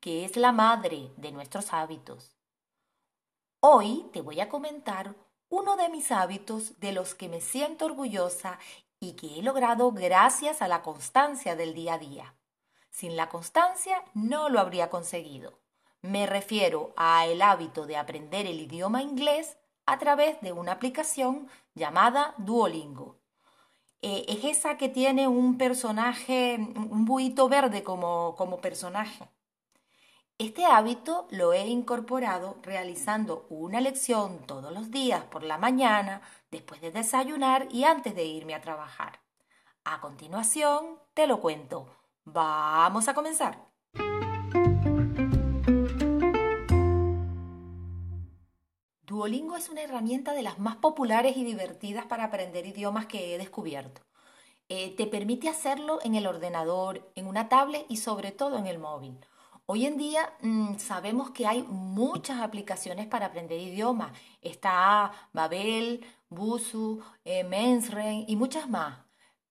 que 0.00 0.24
es 0.24 0.36
la 0.36 0.52
madre 0.52 1.10
de 1.16 1.32
nuestros 1.32 1.72
hábitos. 1.72 2.36
Hoy 3.60 4.08
te 4.12 4.20
voy 4.20 4.40
a 4.40 4.48
comentar 4.48 5.14
uno 5.48 5.76
de 5.76 5.88
mis 5.88 6.12
hábitos 6.12 6.78
de 6.78 6.92
los 6.92 7.14
que 7.14 7.28
me 7.28 7.40
siento 7.40 7.86
orgullosa 7.86 8.58
y 9.00 9.14
que 9.14 9.38
he 9.38 9.42
logrado 9.42 9.90
gracias 9.92 10.62
a 10.62 10.68
la 10.68 10.82
constancia 10.82 11.56
del 11.56 11.74
día 11.74 11.94
a 11.94 11.98
día. 11.98 12.34
Sin 12.90 13.16
la 13.16 13.28
constancia 13.28 14.04
no 14.14 14.48
lo 14.48 14.60
habría 14.60 14.90
conseguido. 14.90 15.58
Me 16.02 16.26
refiero 16.26 16.92
a 16.96 17.26
el 17.26 17.42
hábito 17.42 17.86
de 17.86 17.96
aprender 17.96 18.46
el 18.46 18.60
idioma 18.60 19.02
inglés 19.02 19.56
a 19.86 19.98
través 19.98 20.40
de 20.40 20.52
una 20.52 20.72
aplicación 20.72 21.48
llamada 21.74 22.34
Duolingo. 22.38 23.16
Eh, 24.02 24.24
es 24.28 24.44
esa 24.44 24.76
que 24.76 24.88
tiene 24.88 25.26
un 25.26 25.58
personaje, 25.58 26.56
un 26.58 27.04
buito 27.04 27.48
verde 27.48 27.82
como, 27.82 28.36
como 28.36 28.60
personaje. 28.60 29.28
Este 30.40 30.64
hábito 30.64 31.26
lo 31.30 31.52
he 31.52 31.66
incorporado 31.66 32.58
realizando 32.62 33.44
una 33.48 33.80
lección 33.80 34.38
todos 34.46 34.72
los 34.72 34.92
días 34.92 35.24
por 35.24 35.42
la 35.42 35.58
mañana, 35.58 36.22
después 36.52 36.80
de 36.80 36.92
desayunar 36.92 37.66
y 37.72 37.82
antes 37.82 38.14
de 38.14 38.24
irme 38.24 38.54
a 38.54 38.60
trabajar. 38.60 39.18
A 39.82 40.00
continuación, 40.00 41.00
te 41.12 41.26
lo 41.26 41.40
cuento. 41.40 41.88
Vamos 42.24 43.08
a 43.08 43.14
comenzar. 43.14 43.66
Duolingo 49.02 49.56
es 49.56 49.68
una 49.70 49.82
herramienta 49.82 50.34
de 50.34 50.42
las 50.42 50.60
más 50.60 50.76
populares 50.76 51.36
y 51.36 51.42
divertidas 51.42 52.06
para 52.06 52.26
aprender 52.26 52.64
idiomas 52.64 53.06
que 53.06 53.34
he 53.34 53.38
descubierto. 53.38 54.02
Eh, 54.68 54.94
te 54.94 55.08
permite 55.08 55.48
hacerlo 55.48 55.98
en 56.04 56.14
el 56.14 56.28
ordenador, 56.28 57.10
en 57.16 57.26
una 57.26 57.48
tablet 57.48 57.86
y 57.88 57.96
sobre 57.96 58.30
todo 58.30 58.56
en 58.56 58.68
el 58.68 58.78
móvil. 58.78 59.18
Hoy 59.70 59.84
en 59.84 59.98
día 59.98 60.32
mm, 60.40 60.78
sabemos 60.78 61.30
que 61.32 61.46
hay 61.46 61.62
muchas 61.62 62.40
aplicaciones 62.40 63.06
para 63.06 63.26
aprender 63.26 63.60
idiomas. 63.60 64.12
Está 64.40 65.12
Babel, 65.34 66.06
Busu, 66.30 67.02
eh, 67.22 67.44
Mensren 67.44 68.24
y 68.26 68.34
muchas 68.36 68.70
más. 68.70 69.00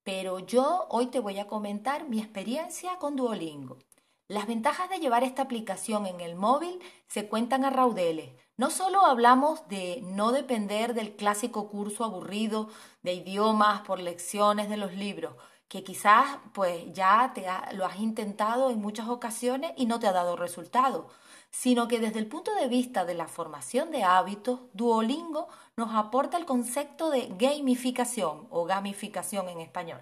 Pero 0.02 0.40
yo 0.40 0.88
hoy 0.90 1.06
te 1.06 1.20
voy 1.20 1.38
a 1.38 1.46
comentar 1.46 2.08
mi 2.08 2.18
experiencia 2.18 2.98
con 2.98 3.14
Duolingo. 3.14 3.78
Las 4.26 4.48
ventajas 4.48 4.90
de 4.90 4.98
llevar 4.98 5.22
esta 5.22 5.42
aplicación 5.42 6.04
en 6.04 6.20
el 6.20 6.34
móvil 6.34 6.80
se 7.06 7.28
cuentan 7.28 7.64
a 7.64 7.70
raudeles. 7.70 8.32
No 8.56 8.70
solo 8.70 9.06
hablamos 9.06 9.68
de 9.68 10.00
no 10.02 10.32
depender 10.32 10.94
del 10.94 11.14
clásico 11.14 11.70
curso 11.70 12.02
aburrido 12.02 12.70
de 13.02 13.14
idiomas 13.14 13.82
por 13.82 14.00
lecciones 14.00 14.68
de 14.68 14.78
los 14.78 14.94
libros, 14.94 15.36
que 15.68 15.84
quizás 15.84 16.38
pues 16.54 16.92
ya 16.92 17.32
te 17.34 17.44
lo 17.74 17.84
has 17.84 17.98
intentado 18.00 18.70
en 18.70 18.80
muchas 18.80 19.08
ocasiones 19.08 19.72
y 19.76 19.86
no 19.86 20.00
te 20.00 20.06
ha 20.06 20.12
dado 20.12 20.34
resultado, 20.34 21.08
sino 21.50 21.88
que 21.88 22.00
desde 22.00 22.18
el 22.18 22.26
punto 22.26 22.54
de 22.54 22.68
vista 22.68 23.04
de 23.04 23.14
la 23.14 23.28
formación 23.28 23.90
de 23.90 24.02
hábitos, 24.02 24.60
Duolingo 24.72 25.48
nos 25.76 25.94
aporta 25.94 26.36
el 26.38 26.46
concepto 26.46 27.10
de 27.10 27.28
gamificación 27.38 28.46
o 28.50 28.64
gamificación 28.64 29.48
en 29.48 29.60
español. 29.60 30.00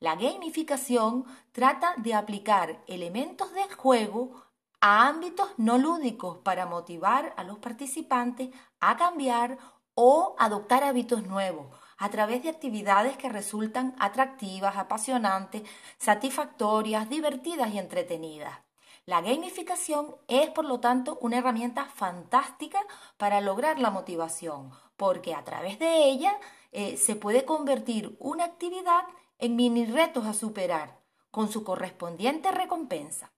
La 0.00 0.16
gamificación 0.16 1.24
trata 1.52 1.94
de 1.98 2.14
aplicar 2.14 2.82
elementos 2.86 3.52
del 3.54 3.72
juego 3.72 4.42
a 4.80 5.06
ámbitos 5.06 5.48
no 5.56 5.78
lúdicos 5.78 6.38
para 6.38 6.66
motivar 6.66 7.32
a 7.36 7.44
los 7.44 7.58
participantes 7.58 8.50
a 8.80 8.96
cambiar 8.96 9.56
o 9.94 10.36
adoptar 10.38 10.84
hábitos 10.84 11.22
nuevos 11.26 11.68
a 11.98 12.10
través 12.10 12.42
de 12.42 12.50
actividades 12.50 13.16
que 13.16 13.28
resultan 13.28 13.94
atractivas, 13.98 14.76
apasionantes, 14.76 15.62
satisfactorias, 15.98 17.08
divertidas 17.08 17.72
y 17.72 17.78
entretenidas. 17.78 18.58
La 19.06 19.20
gamificación 19.20 20.16
es, 20.26 20.50
por 20.50 20.64
lo 20.64 20.80
tanto, 20.80 21.16
una 21.20 21.38
herramienta 21.38 21.84
fantástica 21.84 22.80
para 23.16 23.40
lograr 23.40 23.78
la 23.78 23.90
motivación, 23.90 24.72
porque 24.96 25.32
a 25.32 25.44
través 25.44 25.78
de 25.78 26.04
ella 26.04 26.36
eh, 26.72 26.96
se 26.96 27.14
puede 27.14 27.44
convertir 27.44 28.16
una 28.18 28.44
actividad 28.44 29.04
en 29.38 29.54
mini 29.54 29.86
retos 29.86 30.26
a 30.26 30.34
superar, 30.34 30.98
con 31.30 31.52
su 31.52 31.62
correspondiente 31.62 32.50
recompensa. 32.50 33.30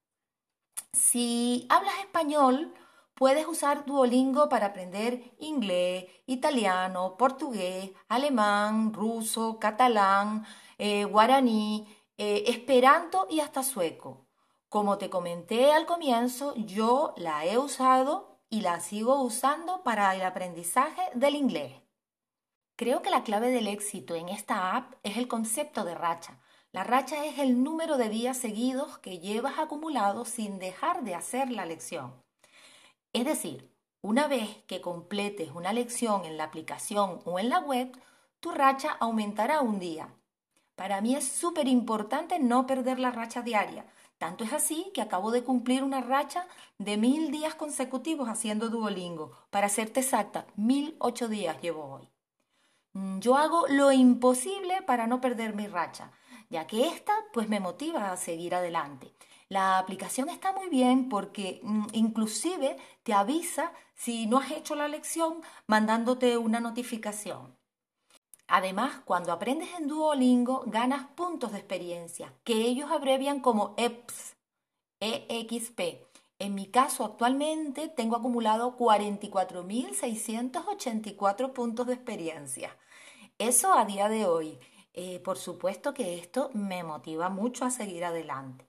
Si 0.93 1.67
hablas 1.69 1.99
español, 1.99 2.73
Puedes 3.19 3.49
usar 3.49 3.85
Duolingo 3.85 4.49
para 4.49 4.67
aprender 4.67 5.35
inglés, 5.41 6.05
italiano, 6.27 7.17
portugués, 7.17 7.91
alemán, 8.09 8.93
ruso, 8.93 9.59
catalán, 9.59 10.47
eh, 10.79 11.05
guaraní, 11.05 11.89
eh, 12.17 12.45
esperanto 12.47 13.27
y 13.29 13.41
hasta 13.41 13.65
sueco. 13.65 14.29
Como 14.69 14.99
te 14.99 15.11
comenté 15.11 15.73
al 15.73 15.85
comienzo, 15.85 16.55
yo 16.55 17.13
la 17.17 17.45
he 17.45 17.59
usado 17.59 18.39
y 18.51 18.61
la 18.61 18.79
sigo 18.79 19.21
usando 19.21 19.83
para 19.83 20.15
el 20.15 20.23
aprendizaje 20.23 21.03
del 21.15 21.35
inglés. 21.35 21.75
Creo 22.77 23.03
que 23.03 23.11
la 23.11 23.25
clave 23.25 23.51
del 23.51 23.67
éxito 23.67 24.15
en 24.15 24.29
esta 24.29 24.77
app 24.77 24.95
es 25.03 25.17
el 25.17 25.27
concepto 25.27 25.85
de 25.85 25.97
racha. 25.97 26.39
La 26.71 26.85
racha 26.85 27.25
es 27.25 27.41
el 27.41 27.65
número 27.65 27.97
de 27.97 28.11
días 28.11 28.37
seguidos 28.37 28.99
que 28.99 29.19
llevas 29.19 29.59
acumulado 29.59 30.25
sin 30.25 30.61
dejar 30.61 31.03
de 31.03 31.17
hacer 31.17 31.51
la 31.51 31.67
lección. 31.67 32.28
Es 33.13 33.25
decir, 33.25 33.71
una 34.01 34.29
vez 34.29 34.63
que 34.67 34.81
completes 34.81 35.51
una 35.51 35.73
lección 35.73 36.25
en 36.25 36.37
la 36.37 36.45
aplicación 36.45 37.21
o 37.25 37.39
en 37.39 37.49
la 37.49 37.61
web, 37.61 37.91
tu 38.41 38.53
racha 38.53 38.97
aumentará 39.01 39.61
un 39.61 39.79
día. 39.79 40.15
Para 40.77 41.01
mí 41.01 41.17
es 41.17 41.27
súper 41.27 41.67
importante 41.67 42.39
no 42.39 42.67
perder 42.67 43.01
la 43.01 43.11
racha 43.11 43.43
diaria. 43.43 43.87
Tanto 44.19 44.45
es 44.45 44.53
así 44.53 44.91
que 44.95 45.01
acabo 45.01 45.31
de 45.31 45.43
cumplir 45.43 45.83
una 45.83 46.01
racha 46.01 46.47
de 46.79 46.97
mil 46.97 47.31
días 47.31 47.55
consecutivos 47.55 48.29
haciendo 48.29 48.69
Duolingo. 48.69 49.33
Para 49.51 49.69
serte 49.69 50.01
exacta, 50.01 50.47
mil 50.57 50.97
ocho 51.01 51.29
días 51.29 51.61
llevo 51.61 51.85
hoy. 51.85 52.09
Mm, 52.93 53.19
yo 53.21 53.37
hago 53.37 53.67
lo 53.69 53.93
imposible 53.93 54.83
para 54.83 55.07
no 55.07 55.21
perder 55.21 55.55
mi 55.55 55.67
racha, 55.67 56.13
ya 56.51 56.67
que 56.67 56.89
esta 56.89 57.13
pues 57.33 57.49
me 57.49 57.61
motiva 57.61 58.13
a 58.13 58.17
seguir 58.17 58.55
adelante. 58.55 59.13
La 59.51 59.79
aplicación 59.79 60.29
está 60.29 60.53
muy 60.53 60.69
bien 60.69 61.09
porque 61.09 61.61
mm, 61.63 61.87
inclusive 61.93 62.77
te 63.03 63.15
avisa 63.15 63.73
si 63.95 64.27
no 64.27 64.37
has 64.39 64.51
hecho 64.51 64.75
la 64.75 64.89
lección 64.89 65.41
mandándote 65.67 66.37
una 66.37 66.61
notificación. 66.61 67.57
Además, 68.47 69.01
cuando 69.05 69.33
aprendes 69.33 69.71
en 69.79 69.89
Duolingo, 69.89 70.65
ganas 70.67 71.07
puntos 71.09 71.53
de 71.53 71.59
experiencia, 71.59 72.35
que 72.45 72.61
ellos 72.63 72.91
abrevian 72.91 73.41
como 73.41 73.75
EXP. 73.79 74.37
EXP. 75.01 75.81
En 76.39 76.55
mi 76.55 76.67
caso, 76.67 77.05
actualmente 77.05 77.89
tengo 77.89 78.17
acumulado 78.17 78.77
44.684 78.77 81.53
puntos 81.53 81.87
de 81.87 81.95
experiencia. 81.95 82.77
Eso 83.39 83.73
a 83.73 83.87
día 83.87 84.09
de 84.09 84.27
hoy. 84.27 84.59
Eh, 84.95 85.21
por 85.21 85.39
supuesto 85.39 85.95
que 85.95 86.19
esto 86.19 86.51
me 86.55 86.83
motiva 86.85 87.29
mucho 87.29 87.65
a 87.65 87.71
seguir 87.71 88.05
adelante. 88.05 88.68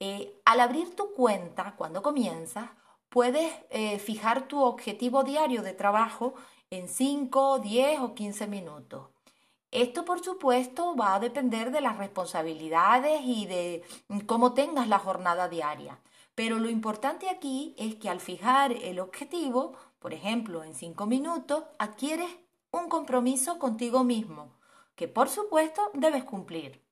Eh, 0.00 0.40
al 0.44 0.60
abrir 0.60 0.94
tu 0.94 1.12
cuenta, 1.14 1.74
cuando 1.76 2.02
comienzas, 2.02 2.70
puedes 3.08 3.52
eh, 3.70 3.98
fijar 3.98 4.48
tu 4.48 4.62
objetivo 4.62 5.24
diario 5.24 5.62
de 5.62 5.72
trabajo 5.72 6.34
en 6.70 6.88
5, 6.88 7.58
10 7.60 8.00
o 8.00 8.14
15 8.14 8.46
minutos. 8.46 9.08
Esto, 9.70 10.04
por 10.04 10.20
supuesto, 10.20 10.96
va 10.96 11.14
a 11.14 11.20
depender 11.20 11.70
de 11.70 11.80
las 11.80 11.98
responsabilidades 11.98 13.20
y 13.24 13.46
de 13.46 13.82
cómo 14.26 14.54
tengas 14.54 14.88
la 14.88 14.98
jornada 14.98 15.48
diaria. 15.48 16.00
Pero 16.34 16.58
lo 16.58 16.70
importante 16.70 17.28
aquí 17.28 17.74
es 17.76 17.96
que 17.96 18.08
al 18.08 18.20
fijar 18.20 18.72
el 18.72 19.00
objetivo, 19.00 19.74
por 19.98 20.14
ejemplo, 20.14 20.64
en 20.64 20.74
5 20.74 21.04
minutos, 21.06 21.64
adquieres 21.78 22.30
un 22.70 22.88
compromiso 22.88 23.58
contigo 23.58 24.04
mismo, 24.04 24.54
que 24.94 25.08
por 25.08 25.28
supuesto 25.28 25.90
debes 25.94 26.24
cumplir. 26.24 26.82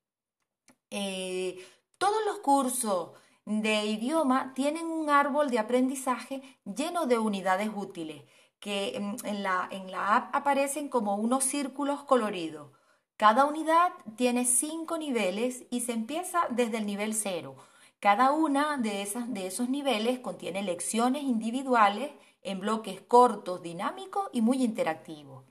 Eh, 0.90 1.64
todos 1.98 2.24
los 2.26 2.38
cursos 2.38 3.10
de 3.44 3.86
idioma 3.86 4.52
tienen 4.54 4.86
un 4.86 5.08
árbol 5.08 5.50
de 5.50 5.58
aprendizaje 5.58 6.42
lleno 6.64 7.06
de 7.06 7.18
unidades 7.18 7.70
útiles 7.74 8.22
que 8.58 8.96
en 8.96 9.42
la, 9.42 9.68
en 9.70 9.90
la 9.90 10.16
app 10.16 10.34
aparecen 10.34 10.88
como 10.88 11.16
unos 11.16 11.44
círculos 11.44 12.02
coloridos. 12.02 12.72
Cada 13.16 13.44
unidad 13.44 13.92
tiene 14.16 14.44
cinco 14.44 14.98
niveles 14.98 15.64
y 15.70 15.80
se 15.80 15.92
empieza 15.92 16.46
desde 16.50 16.78
el 16.78 16.86
nivel 16.86 17.14
cero. 17.14 17.56
Cada 18.00 18.32
una 18.32 18.76
de, 18.76 19.02
esas, 19.02 19.32
de 19.32 19.46
esos 19.46 19.68
niveles 19.68 20.18
contiene 20.18 20.62
lecciones 20.62 21.22
individuales 21.22 22.10
en 22.42 22.60
bloques 22.60 23.00
cortos, 23.00 23.62
dinámicos 23.62 24.28
y 24.32 24.42
muy 24.42 24.62
interactivos. 24.62 25.44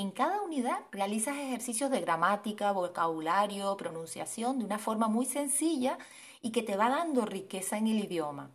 En 0.00 0.12
cada 0.12 0.40
unidad 0.40 0.78
realizas 0.92 1.36
ejercicios 1.36 1.90
de 1.90 2.00
gramática, 2.00 2.72
vocabulario, 2.72 3.76
pronunciación 3.76 4.58
de 4.58 4.64
una 4.64 4.78
forma 4.78 5.08
muy 5.08 5.26
sencilla 5.26 5.98
y 6.40 6.52
que 6.52 6.62
te 6.62 6.74
va 6.74 6.88
dando 6.88 7.26
riqueza 7.26 7.76
en 7.76 7.86
el 7.86 7.98
idioma. 7.98 8.50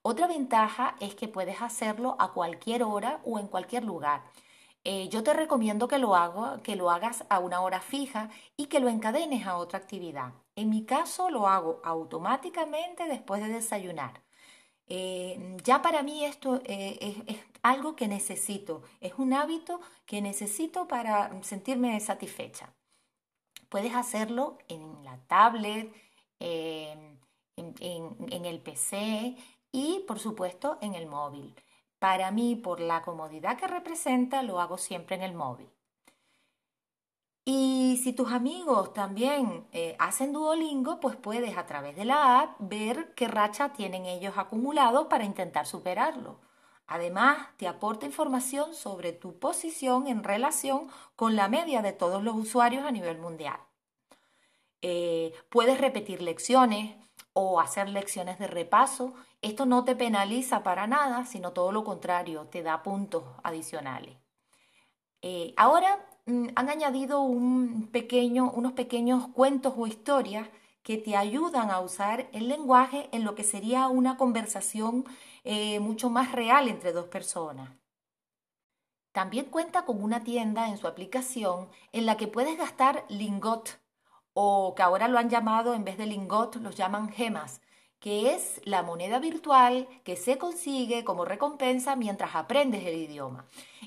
Otra 0.00 0.26
ventaja 0.26 0.96
es 0.98 1.14
que 1.14 1.28
puedes 1.28 1.60
hacerlo 1.60 2.16
a 2.18 2.32
cualquier 2.32 2.82
hora 2.82 3.20
o 3.26 3.38
en 3.38 3.46
cualquier 3.46 3.84
lugar. 3.84 4.22
Eh, 4.84 5.10
yo 5.10 5.22
te 5.22 5.34
recomiendo 5.34 5.86
que 5.86 5.98
lo, 5.98 6.16
hago, 6.16 6.62
que 6.62 6.76
lo 6.76 6.90
hagas 6.90 7.26
a 7.28 7.40
una 7.40 7.60
hora 7.60 7.82
fija 7.82 8.30
y 8.56 8.68
que 8.68 8.80
lo 8.80 8.88
encadenes 8.88 9.46
a 9.46 9.58
otra 9.58 9.78
actividad. 9.78 10.32
En 10.54 10.70
mi 10.70 10.86
caso 10.86 11.28
lo 11.28 11.46
hago 11.46 11.82
automáticamente 11.84 13.04
después 13.04 13.42
de 13.42 13.48
desayunar. 13.50 14.25
Eh, 14.88 15.56
ya 15.64 15.82
para 15.82 16.02
mí 16.02 16.24
esto 16.24 16.60
eh, 16.64 17.22
es, 17.26 17.36
algo 17.62 17.96
que 17.96 18.06
necesito, 18.06 18.82
es 19.00 19.14
un 19.18 19.32
hábito 19.32 19.80
que 20.06 20.20
necesito 20.22 20.86
para 20.86 21.42
sentirme 21.42 21.98
satisfecha. 22.00 22.72
Puedes 23.68 23.94
hacerlo 23.94 24.58
en 24.68 25.02
la 25.04 25.18
tablet, 25.26 25.92
en, 26.38 27.18
en 27.56 28.44
el 28.44 28.60
PC 28.60 29.36
y 29.72 30.04
por 30.06 30.20
supuesto 30.20 30.78
en 30.80 30.94
el 30.94 31.06
móvil. 31.06 31.54
Para 31.98 32.30
mí, 32.30 32.56
por 32.56 32.80
la 32.80 33.02
comodidad 33.02 33.58
que 33.58 33.66
representa, 33.66 34.42
lo 34.42 34.60
hago 34.60 34.78
siempre 34.78 35.16
en 35.16 35.22
el 35.22 35.34
móvil. 35.34 35.68
Y 37.48 38.00
si 38.02 38.12
tus 38.12 38.32
amigos 38.32 38.92
también 38.92 39.68
eh, 39.70 39.94
hacen 40.00 40.32
Duolingo, 40.32 40.98
pues 40.98 41.14
puedes 41.14 41.56
a 41.56 41.64
través 41.64 41.94
de 41.94 42.04
la 42.04 42.40
app 42.40 42.56
ver 42.58 43.14
qué 43.14 43.28
racha 43.28 43.72
tienen 43.72 44.04
ellos 44.04 44.34
acumulado 44.36 45.08
para 45.08 45.24
intentar 45.24 45.64
superarlo. 45.64 46.40
Además, 46.88 47.38
te 47.56 47.68
aporta 47.68 48.04
información 48.04 48.74
sobre 48.74 49.12
tu 49.12 49.38
posición 49.38 50.08
en 50.08 50.24
relación 50.24 50.88
con 51.14 51.36
la 51.36 51.46
media 51.46 51.82
de 51.82 51.92
todos 51.92 52.20
los 52.20 52.34
usuarios 52.34 52.84
a 52.84 52.90
nivel 52.90 53.18
mundial. 53.18 53.60
Eh, 54.82 55.32
puedes 55.48 55.80
repetir 55.80 56.22
lecciones 56.22 56.96
o 57.32 57.60
hacer 57.60 57.88
lecciones 57.88 58.40
de 58.40 58.48
repaso. 58.48 59.14
Esto 59.40 59.66
no 59.66 59.84
te 59.84 59.94
penaliza 59.94 60.64
para 60.64 60.88
nada, 60.88 61.24
sino 61.24 61.52
todo 61.52 61.70
lo 61.70 61.84
contrario, 61.84 62.48
te 62.48 62.64
da 62.64 62.82
puntos 62.82 63.22
adicionales. 63.44 64.16
Eh, 65.22 65.54
ahora 65.56 66.04
han 66.26 66.68
añadido 66.68 67.20
un 67.20 67.88
pequeño, 67.92 68.50
unos 68.50 68.72
pequeños 68.72 69.28
cuentos 69.28 69.74
o 69.76 69.86
historias 69.86 70.48
que 70.82 70.98
te 70.98 71.16
ayudan 71.16 71.70
a 71.70 71.80
usar 71.80 72.28
el 72.32 72.48
lenguaje 72.48 73.08
en 73.12 73.24
lo 73.24 73.34
que 73.34 73.44
sería 73.44 73.88
una 73.88 74.16
conversación 74.16 75.04
eh, 75.44 75.80
mucho 75.80 76.10
más 76.10 76.32
real 76.32 76.68
entre 76.68 76.92
dos 76.92 77.06
personas. 77.06 77.70
También 79.12 79.46
cuenta 79.46 79.84
con 79.84 80.02
una 80.02 80.22
tienda 80.24 80.68
en 80.68 80.78
su 80.78 80.86
aplicación 80.86 81.68
en 81.92 82.06
la 82.06 82.16
que 82.16 82.28
puedes 82.28 82.58
gastar 82.58 83.04
lingot 83.08 83.80
o 84.34 84.74
que 84.76 84.82
ahora 84.82 85.08
lo 85.08 85.18
han 85.18 85.30
llamado 85.30 85.74
en 85.74 85.84
vez 85.84 85.96
de 85.96 86.06
lingot, 86.06 86.56
los 86.56 86.76
llaman 86.76 87.08
gemas, 87.08 87.60
que 88.06 88.36
es 88.36 88.60
la 88.64 88.84
moneda 88.84 89.18
virtual 89.18 89.88
que 90.04 90.14
se 90.14 90.38
consigue 90.38 91.02
como 91.02 91.24
recompensa 91.24 91.96
mientras 91.96 92.36
aprendes 92.36 92.86
el 92.86 92.94
idioma. 92.94 93.46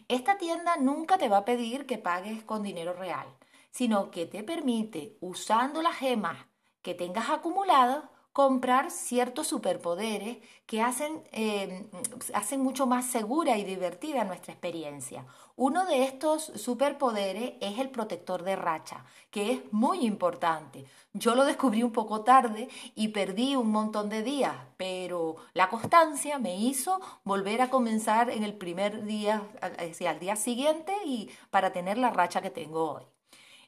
Esta 0.10 0.38
tienda 0.38 0.76
nunca 0.76 1.18
te 1.18 1.30
va 1.30 1.38
a 1.38 1.46
pedir 1.46 1.86
que 1.86 1.98
pagues 1.98 2.44
con 2.44 2.62
dinero 2.62 2.92
real, 2.92 3.28
sino 3.72 4.12
que 4.12 4.26
te 4.26 4.44
permite, 4.44 5.16
usando 5.22 5.82
las 5.82 5.96
gemas 5.96 6.36
que 6.82 6.94
tengas 6.94 7.30
acumuladas, 7.30 8.04
comprar 8.34 8.92
ciertos 8.92 9.48
superpoderes 9.48 10.38
que 10.66 10.82
hacen, 10.82 11.24
eh, 11.32 11.88
hacen 12.34 12.62
mucho 12.62 12.86
más 12.86 13.06
segura 13.08 13.58
y 13.58 13.64
divertida 13.64 14.24
nuestra 14.24 14.54
experiencia. 14.54 15.26
Uno 15.56 15.86
de 15.86 16.04
estos 16.04 16.44
superpoderes 16.56 17.54
es 17.60 17.80
el 17.80 17.90
protector 17.90 18.44
de 18.44 18.56
racha, 18.56 19.04
que 19.30 19.52
es 19.52 19.74
muy 19.74 20.06
importante. 20.06 20.86
Yo 21.14 21.36
lo 21.36 21.44
descubrí 21.44 21.84
un 21.84 21.92
poco 21.92 22.22
tarde 22.22 22.70
y 22.96 23.10
perdí 23.10 23.56
un 23.56 23.72
montón 23.72 24.10
de 24.10 24.24
días, 24.24 24.56
pero 24.78 25.36
la 25.54 25.70
constancia 25.70 26.40
me 26.40 26.56
hizo 26.56 27.02
volver 27.24 27.62
a 27.62 27.70
comenzar 27.70 28.30
en 28.30 28.44
el 28.44 28.54
primer 28.54 29.06
día, 29.06 29.44
al 29.62 30.20
día 30.20 30.36
siguiente 30.36 30.94
y 31.04 31.30
para 31.50 31.74
tener 31.74 31.98
la 31.98 32.12
racha 32.12 32.42
que 32.42 32.52
tengo 32.52 32.94
hoy. 32.94 33.04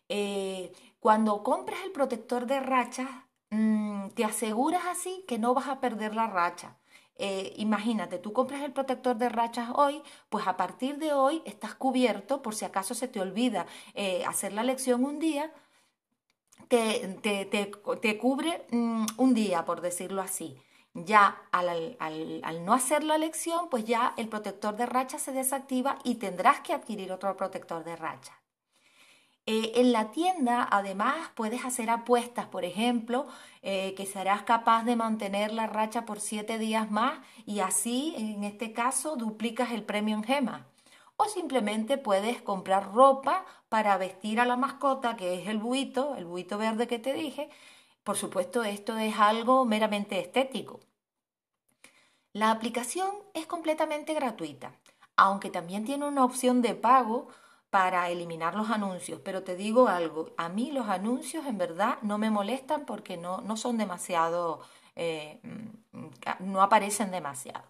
Eh, 0.08 0.72
cuando 1.00 1.42
compras 1.42 1.80
el 1.84 1.92
protector 1.92 2.46
de 2.46 2.60
racha, 2.60 3.26
mm, 3.52 4.10
te 4.10 4.26
aseguras 4.26 4.84
así 4.88 5.24
que 5.28 5.40
no 5.40 5.54
vas 5.54 5.68
a 5.68 5.80
perder 5.80 6.16
la 6.16 6.28
racha. 6.28 6.78
Eh, 7.18 7.54
imagínate, 7.58 8.18
tú 8.18 8.34
compras 8.34 8.64
el 8.64 8.74
protector 8.74 9.16
de 9.16 9.30
rachas 9.30 9.70
hoy, 9.76 10.02
pues 10.30 10.48
a 10.48 10.58
partir 10.58 10.98
de 10.98 11.14
hoy 11.14 11.44
estás 11.46 11.76
cubierto 11.76 12.42
por 12.42 12.56
si 12.56 12.66
acaso 12.66 12.96
se 12.96 13.08
te 13.08 13.22
olvida 13.22 13.68
eh, 13.94 14.26
hacer 14.26 14.54
la 14.54 14.64
lección 14.64 15.04
un 15.04 15.20
día, 15.20 15.54
te, 16.68 17.20
te, 17.22 18.18
cubre 18.18 18.66
mm, 18.72 19.06
un 19.18 19.34
día, 19.34 19.66
por 19.66 19.82
decirlo 19.82 20.22
así. 20.22 20.58
Ya 20.94 21.42
al, 21.52 21.96
al, 22.00 22.66
no 22.66 22.74
hacer 22.74 23.04
la 23.04 23.18
lección, 23.18 23.70
pues 23.70 23.86
ya 23.86 24.14
el 24.18 24.28
protector 24.28 24.76
de 24.76 24.86
rachas 24.86 25.22
se 25.22 25.32
desactiva 25.32 26.00
y 26.04 26.16
tendrás 26.16 26.62
que 26.62 26.74
adquirir 26.74 27.12
otro 27.12 27.36
protector 27.38 27.84
de 27.84 27.96
rachas. 27.96 28.36
Eh, 29.48 29.72
en 29.76 29.92
la 29.92 30.12
tienda, 30.12 30.68
además, 30.70 31.16
puedes 31.36 31.66
hacer 31.66 31.90
apuestas, 31.90 32.46
por 32.46 32.64
ejemplo, 32.64 33.28
eh, 33.64 33.96
que 33.96 34.06
serás 34.06 34.44
capaz 34.44 34.84
de 34.84 34.96
mantener 34.96 35.52
la 35.52 35.66
racha 35.68 36.06
por 36.06 36.20
siete 36.20 36.60
días 36.60 36.92
más 36.92 37.20
y 37.46 37.60
así, 37.60 38.14
en 38.18 38.44
este 38.44 38.72
caso, 38.72 39.16
duplicas 39.16 39.72
el 39.72 39.84
premio 39.84 40.16
en 40.16 40.24
gema. 40.24 40.68
O 41.18 41.26
simplemente 41.26 41.98
puedes 41.98 42.42
comprar 42.42 42.94
ropa 42.94 43.46
para 43.70 43.98
vestir 43.98 44.40
a 44.40 44.46
la 44.46 44.58
mascota, 44.58 45.16
que 45.18 45.42
es 45.42 45.48
el 45.48 45.58
buito, 45.58 46.16
el 46.16 46.26
buito 46.26 46.58
verde 46.58 46.88
que 46.88 47.00
te 47.00 47.14
dije. 47.14 47.50
Por 48.04 48.18
supuesto, 48.18 48.64
esto 48.64 48.98
es 48.98 49.18
algo 49.20 49.66
meramente 49.66 50.20
estético. 50.20 50.80
La 52.34 52.52
aplicación 52.52 53.10
es 53.34 53.46
completamente 53.46 54.14
gratuita, 54.14 54.74
aunque 55.16 55.50
también 55.50 55.86
tiene 55.86 56.08
una 56.08 56.24
opción 56.24 56.62
de 56.62 56.76
pago 56.76 57.28
para 57.72 58.10
eliminar 58.10 58.56
los 58.56 58.70
anuncios, 58.70 59.22
pero 59.24 59.44
te 59.44 59.56
digo 59.56 59.88
algo, 59.88 60.32
a 60.38 60.50
mí 60.50 60.72
los 60.72 60.90
anuncios 60.90 61.46
en 61.48 61.58
verdad 61.58 61.98
no 62.04 62.18
me 62.18 62.30
molestan 62.30 62.86
porque 62.86 63.18
no, 63.18 63.42
no 63.42 63.58
son 63.58 63.78
demasiado, 63.78 64.62
eh, 64.96 65.40
mm, 65.44 66.52
no 66.52 66.62
aparecen 66.62 67.12
demasiado. 67.12 67.64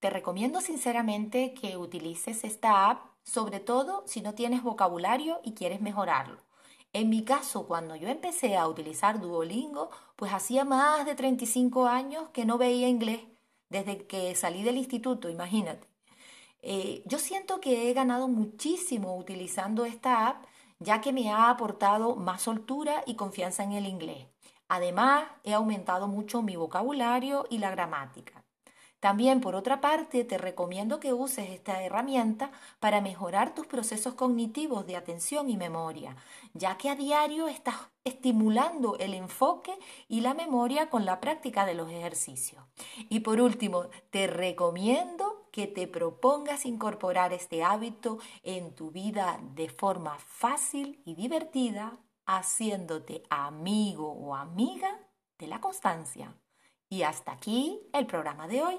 Te 0.00 0.10
recomiendo 0.10 0.60
sinceramente 0.60 1.54
que 1.54 1.76
utilices 1.76 2.44
esta 2.44 2.90
app, 2.90 3.00
sobre 3.24 3.60
todo 3.60 4.04
si 4.06 4.22
no 4.22 4.34
tienes 4.34 4.62
vocabulario 4.62 5.40
y 5.44 5.54
quieres 5.54 5.80
mejorarlo. 5.80 6.38
En 6.92 7.08
mi 7.10 7.24
caso, 7.24 7.66
cuando 7.66 7.96
yo 7.96 8.08
empecé 8.08 8.56
a 8.56 8.66
utilizar 8.66 9.20
Duolingo, 9.20 9.90
pues 10.16 10.32
hacía 10.32 10.64
más 10.64 11.06
de 11.06 11.14
35 11.14 11.86
años 11.86 12.28
que 12.30 12.44
no 12.44 12.58
veía 12.58 12.88
inglés, 12.88 13.20
desde 13.68 14.06
que 14.06 14.34
salí 14.34 14.62
del 14.62 14.78
instituto, 14.78 15.28
imagínate. 15.28 15.86
Eh, 16.62 17.02
yo 17.06 17.18
siento 17.18 17.60
que 17.60 17.88
he 17.88 17.94
ganado 17.94 18.28
muchísimo 18.28 19.16
utilizando 19.16 19.84
esta 19.84 20.28
app, 20.28 20.44
ya 20.80 21.00
que 21.00 21.12
me 21.12 21.30
ha 21.30 21.50
aportado 21.50 22.16
más 22.16 22.42
soltura 22.42 23.02
y 23.06 23.14
confianza 23.14 23.64
en 23.64 23.72
el 23.72 23.86
inglés. 23.86 24.26
Además, 24.68 25.24
he 25.44 25.54
aumentado 25.54 26.08
mucho 26.08 26.42
mi 26.42 26.56
vocabulario 26.56 27.46
y 27.48 27.58
la 27.58 27.70
gramática. 27.70 28.44
También, 29.00 29.40
por 29.40 29.54
otra 29.54 29.80
parte, 29.80 30.24
te 30.24 30.38
recomiendo 30.38 30.98
que 30.98 31.12
uses 31.12 31.50
esta 31.50 31.82
herramienta 31.84 32.50
para 32.80 33.00
mejorar 33.00 33.54
tus 33.54 33.66
procesos 33.66 34.14
cognitivos 34.14 34.86
de 34.86 34.96
atención 34.96 35.48
y 35.48 35.56
memoria, 35.56 36.16
ya 36.52 36.76
que 36.76 36.90
a 36.90 36.96
diario 36.96 37.46
estás 37.46 37.76
estimulando 38.02 38.96
el 38.98 39.14
enfoque 39.14 39.78
y 40.08 40.20
la 40.20 40.34
memoria 40.34 40.90
con 40.90 41.04
la 41.04 41.20
práctica 41.20 41.64
de 41.64 41.74
los 41.74 41.88
ejercicios. 41.90 42.64
Y 43.08 43.20
por 43.20 43.40
último, 43.40 43.84
te 44.10 44.26
recomiendo 44.26 45.37
que 45.58 45.66
te 45.66 45.88
propongas 45.88 46.64
incorporar 46.66 47.32
este 47.32 47.64
hábito 47.64 48.18
en 48.44 48.76
tu 48.76 48.92
vida 48.92 49.40
de 49.56 49.68
forma 49.68 50.16
fácil 50.20 51.02
y 51.04 51.16
divertida, 51.16 51.98
haciéndote 52.26 53.24
amigo 53.28 54.12
o 54.12 54.36
amiga 54.36 55.00
de 55.36 55.48
la 55.48 55.60
constancia. 55.60 56.32
Y 56.88 57.02
hasta 57.02 57.32
aquí 57.32 57.80
el 57.92 58.06
programa 58.06 58.46
de 58.46 58.62
hoy. 58.62 58.78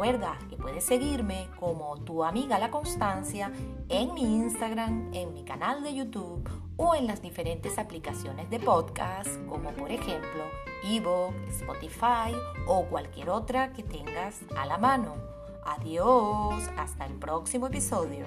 Recuerda 0.00 0.38
que 0.48 0.56
puedes 0.56 0.82
seguirme 0.82 1.50
como 1.58 1.98
tu 2.04 2.24
amiga 2.24 2.58
La 2.58 2.70
Constancia 2.70 3.52
en 3.90 4.14
mi 4.14 4.22
Instagram, 4.22 5.10
en 5.12 5.34
mi 5.34 5.44
canal 5.44 5.82
de 5.82 5.94
YouTube 5.94 6.48
o 6.78 6.94
en 6.94 7.06
las 7.06 7.20
diferentes 7.20 7.78
aplicaciones 7.78 8.48
de 8.48 8.60
podcast 8.60 9.28
como 9.46 9.72
por 9.72 9.90
ejemplo 9.90 10.44
Evox, 10.84 11.34
Spotify 11.50 12.34
o 12.66 12.86
cualquier 12.86 13.28
otra 13.28 13.74
que 13.74 13.82
tengas 13.82 14.40
a 14.56 14.64
la 14.64 14.78
mano. 14.78 15.16
Adiós, 15.66 16.64
hasta 16.78 17.04
el 17.04 17.12
próximo 17.16 17.66
episodio. 17.66 18.24